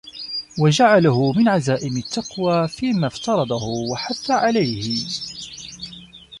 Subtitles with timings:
[0.59, 4.97] وَجَعَلَهُ مِنْ عَزَائِمِ التَّقْوَى فِيمَا افْتَرَضَهُ وَحَثَّ عَلَيْهِ